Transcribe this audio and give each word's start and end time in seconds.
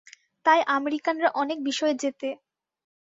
তায় 0.45 0.63
আমেরিকানরা 0.77 1.29
অনেক 1.41 1.57
বিষয়ে 1.63 1.95
জেতে। 2.01 2.29